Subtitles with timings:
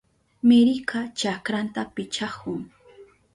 [0.47, 2.61] Meryka chakranta pichahun.